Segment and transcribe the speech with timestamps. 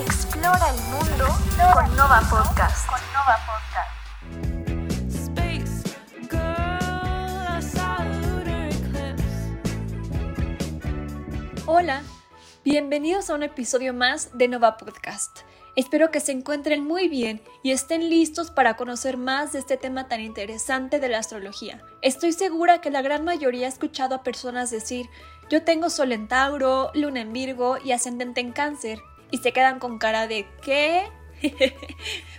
[0.00, 1.26] Explora el mundo
[1.74, 2.86] con Nova Podcast.
[2.86, 3.88] Con Nova Podcast.
[11.66, 12.02] Hola,
[12.64, 15.40] bienvenidos a un episodio más de Nova Podcast.
[15.74, 20.06] Espero que se encuentren muy bien y estén listos para conocer más de este tema
[20.06, 21.82] tan interesante de la astrología.
[22.02, 25.10] Estoy segura que la gran mayoría ha escuchado a personas decir,
[25.50, 29.78] yo tengo Sol en Tauro, Luna en Virgo y ascendente en Cáncer, y se quedan
[29.78, 31.04] con cara de ¿qué?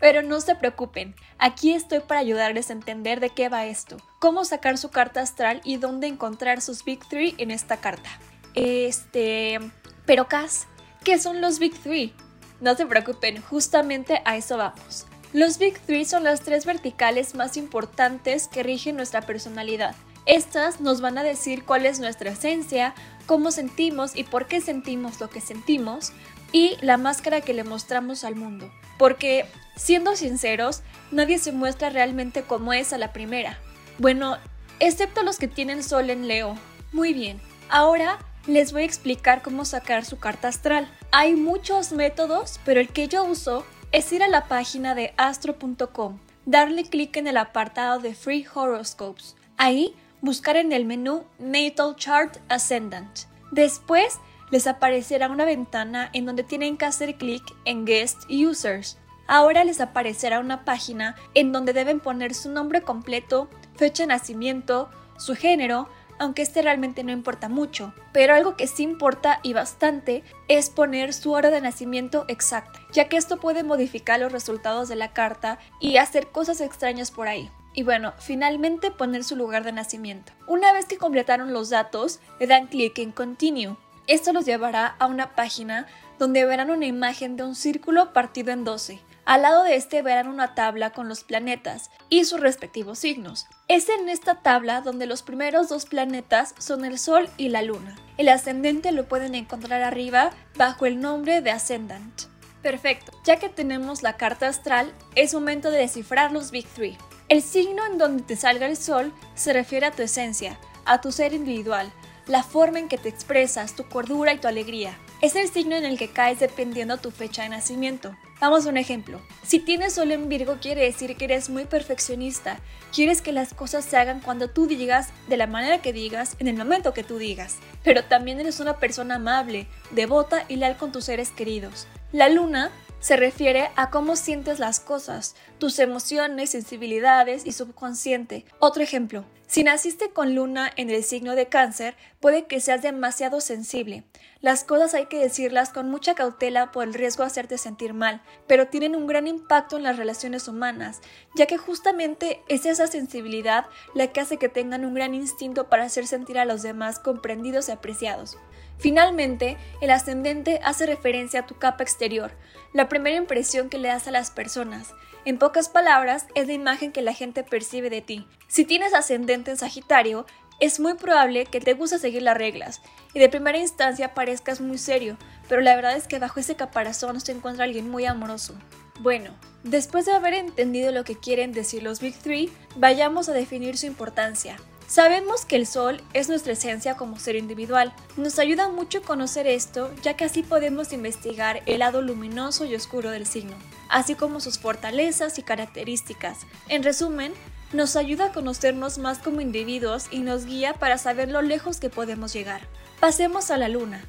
[0.00, 4.44] Pero no se preocupen, aquí estoy para ayudarles a entender de qué va esto, cómo
[4.44, 8.10] sacar su carta astral y dónde encontrar sus Big Three en esta carta.
[8.54, 9.58] Este...
[10.04, 10.66] Pero Cas,
[11.04, 12.12] ¿qué son los Big Three?
[12.60, 15.06] No se preocupen, justamente a eso vamos.
[15.32, 19.94] Los Big Three son las tres verticales más importantes que rigen nuestra personalidad.
[20.26, 22.94] Estas nos van a decir cuál es nuestra esencia,
[23.26, 26.12] cómo sentimos y por qué sentimos lo que sentimos,
[26.52, 28.70] y la máscara que le mostramos al mundo.
[28.98, 33.58] Porque, siendo sinceros, nadie se muestra realmente como es a la primera.
[33.98, 34.36] Bueno,
[34.78, 36.56] excepto los que tienen sol en Leo.
[36.92, 40.88] Muy bien, ahora les voy a explicar cómo sacar su carta astral.
[41.10, 46.18] Hay muchos métodos, pero el que yo uso es ir a la página de astro.com,
[46.44, 49.36] darle clic en el apartado de Free Horoscopes.
[49.56, 53.26] Ahí buscar en el menú Natal Chart Ascendant.
[53.50, 54.20] Después
[54.50, 58.98] les aparecerá una ventana en donde tienen que hacer clic en Guest Users.
[59.26, 64.90] Ahora les aparecerá una página en donde deben poner su nombre completo, fecha de nacimiento,
[65.16, 65.88] su género,
[66.18, 67.92] aunque este realmente no importa mucho.
[68.12, 73.08] Pero algo que sí importa y bastante es poner su hora de nacimiento exacta, ya
[73.08, 77.50] que esto puede modificar los resultados de la carta y hacer cosas extrañas por ahí.
[77.74, 80.32] Y bueno, finalmente poner su lugar de nacimiento.
[80.46, 83.76] Una vez que completaron los datos, le dan clic en Continue.
[84.06, 85.86] Esto los llevará a una página
[86.18, 89.00] donde verán una imagen de un círculo partido en 12.
[89.24, 93.46] Al lado de este verán una tabla con los planetas y sus respectivos signos.
[93.68, 97.96] Es en esta tabla donde los primeros dos planetas son el Sol y la Luna.
[98.18, 102.22] El ascendente lo pueden encontrar arriba bajo el nombre de Ascendant.
[102.62, 106.98] Perfecto, ya que tenemos la carta astral, es momento de descifrar los Big Three.
[107.32, 111.12] El signo en donde te salga el Sol se refiere a tu esencia, a tu
[111.12, 111.90] ser individual,
[112.26, 114.98] la forma en que te expresas, tu cordura y tu alegría.
[115.22, 118.14] Es el signo en el que caes dependiendo tu fecha de nacimiento.
[118.38, 119.18] Vamos a un ejemplo.
[119.42, 122.58] Si tienes sol en Virgo quiere decir que eres muy perfeccionista.
[122.94, 126.48] Quieres que las cosas se hagan cuando tú digas, de la manera que digas, en
[126.48, 127.56] el momento que tú digas.
[127.82, 131.86] Pero también eres una persona amable, devota y leal con tus seres queridos.
[132.12, 132.70] La luna
[133.02, 138.44] se refiere a cómo sientes las cosas, tus emociones, sensibilidades y subconsciente.
[138.60, 143.40] Otro ejemplo, si naciste con luna en el signo de cáncer, puede que seas demasiado
[143.40, 144.04] sensible.
[144.40, 148.22] Las cosas hay que decirlas con mucha cautela por el riesgo de hacerte sentir mal,
[148.46, 151.00] pero tienen un gran impacto en las relaciones humanas,
[151.34, 155.84] ya que justamente es esa sensibilidad la que hace que tengan un gran instinto para
[155.84, 158.38] hacer sentir a los demás comprendidos y apreciados.
[158.78, 162.32] Finalmente, el ascendente hace referencia a tu capa exterior,
[162.72, 164.94] la primera impresión que le das a las personas.
[165.24, 168.26] En pocas palabras, es la imagen que la gente percibe de ti.
[168.48, 170.26] Si tienes ascendente en Sagitario,
[170.60, 172.80] es muy probable que te guste seguir las reglas
[173.14, 175.16] y de primera instancia parezcas muy serio,
[175.48, 178.54] pero la verdad es que bajo ese caparazón se encuentra alguien muy amoroso.
[179.00, 179.32] Bueno,
[179.64, 183.86] después de haber entendido lo que quieren decir los Big Three, vayamos a definir su
[183.86, 184.56] importancia.
[184.86, 187.94] Sabemos que el Sol es nuestra esencia como ser individual.
[188.18, 193.10] Nos ayuda mucho conocer esto, ya que así podemos investigar el lado luminoso y oscuro
[193.10, 193.56] del signo,
[193.88, 196.40] así como sus fortalezas y características.
[196.68, 197.32] En resumen,
[197.72, 201.90] nos ayuda a conocernos más como individuos y nos guía para saber lo lejos que
[201.90, 202.60] podemos llegar.
[203.00, 204.04] Pasemos a la luna.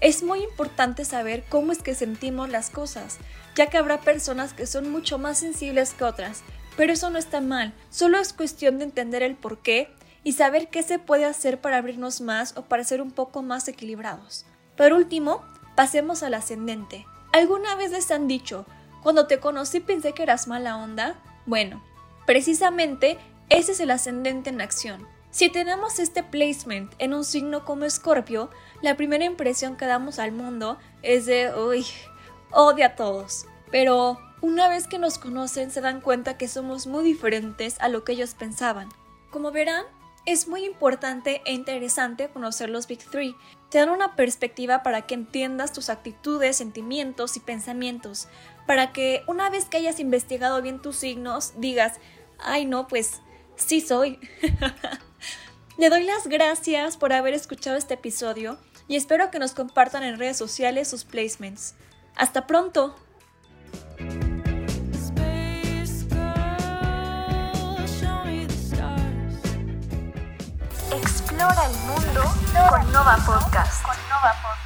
[0.00, 3.18] Es muy importante saber cómo es que sentimos las cosas,
[3.54, 6.42] ya que habrá personas que son mucho más sensibles que otras,
[6.76, 9.94] pero eso no está mal, solo es cuestión de entender el por qué
[10.24, 13.68] y saber qué se puede hacer para abrirnos más o para ser un poco más
[13.68, 14.44] equilibrados.
[14.76, 15.44] Por último,
[15.76, 17.06] pasemos al ascendente.
[17.32, 18.66] ¿Alguna vez les han dicho,
[19.02, 21.14] cuando te conocí pensé que eras mala onda?
[21.46, 21.82] Bueno,
[22.26, 23.18] precisamente
[23.50, 25.06] ese es el ascendente en acción.
[25.30, 28.50] Si tenemos este placement en un signo como Escorpio,
[28.82, 31.84] la primera impresión que damos al mundo es de, uy,
[32.52, 33.46] odia a todos.
[33.70, 38.04] Pero una vez que nos conocen se dan cuenta que somos muy diferentes a lo
[38.04, 38.88] que ellos pensaban.
[39.30, 39.84] Como verán,
[40.26, 43.36] es muy importante e interesante conocer los Big Three.
[43.70, 48.28] Te dan una perspectiva para que entiendas tus actitudes, sentimientos y pensamientos,
[48.66, 51.98] para que una vez que hayas investigado bien tus signos digas,
[52.38, 53.20] ay no, pues
[53.56, 54.18] sí soy.
[55.76, 60.18] Le doy las gracias por haber escuchado este episodio y espero que nos compartan en
[60.18, 61.74] redes sociales sus placements.
[62.16, 62.94] Hasta pronto.
[72.24, 73.82] Con Nova Podcast.
[73.82, 74.63] Con Nova Podcast.